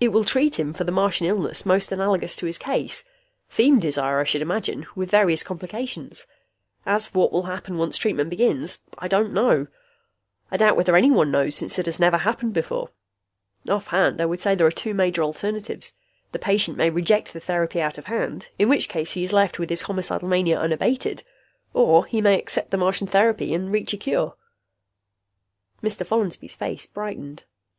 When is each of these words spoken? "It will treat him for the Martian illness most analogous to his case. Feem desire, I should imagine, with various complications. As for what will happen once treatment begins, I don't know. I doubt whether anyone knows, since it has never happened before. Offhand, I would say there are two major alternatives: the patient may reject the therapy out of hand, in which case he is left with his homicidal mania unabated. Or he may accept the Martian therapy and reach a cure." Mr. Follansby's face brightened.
"It 0.00 0.08
will 0.08 0.24
treat 0.24 0.58
him 0.58 0.72
for 0.72 0.84
the 0.84 0.90
Martian 0.90 1.26
illness 1.26 1.66
most 1.66 1.92
analogous 1.92 2.34
to 2.36 2.46
his 2.46 2.56
case. 2.56 3.04
Feem 3.52 3.78
desire, 3.78 4.18
I 4.18 4.24
should 4.24 4.40
imagine, 4.40 4.86
with 4.96 5.10
various 5.10 5.42
complications. 5.42 6.26
As 6.86 7.06
for 7.06 7.18
what 7.18 7.32
will 7.34 7.42
happen 7.42 7.76
once 7.76 7.98
treatment 7.98 8.30
begins, 8.30 8.78
I 8.96 9.06
don't 9.06 9.34
know. 9.34 9.66
I 10.50 10.56
doubt 10.56 10.78
whether 10.78 10.96
anyone 10.96 11.30
knows, 11.30 11.56
since 11.56 11.78
it 11.78 11.84
has 11.84 12.00
never 12.00 12.16
happened 12.16 12.54
before. 12.54 12.88
Offhand, 13.68 14.18
I 14.22 14.24
would 14.24 14.40
say 14.40 14.54
there 14.54 14.66
are 14.66 14.70
two 14.70 14.94
major 14.94 15.22
alternatives: 15.22 15.92
the 16.32 16.38
patient 16.38 16.78
may 16.78 16.88
reject 16.88 17.34
the 17.34 17.38
therapy 17.40 17.82
out 17.82 17.98
of 17.98 18.06
hand, 18.06 18.48
in 18.58 18.70
which 18.70 18.88
case 18.88 19.12
he 19.12 19.24
is 19.24 19.30
left 19.34 19.58
with 19.58 19.68
his 19.68 19.82
homicidal 19.82 20.26
mania 20.26 20.58
unabated. 20.58 21.22
Or 21.74 22.06
he 22.06 22.22
may 22.22 22.38
accept 22.38 22.70
the 22.70 22.78
Martian 22.78 23.08
therapy 23.08 23.52
and 23.52 23.70
reach 23.70 23.92
a 23.92 23.98
cure." 23.98 24.36
Mr. 25.82 26.06
Follansby's 26.06 26.54
face 26.54 26.86
brightened. 26.86 27.44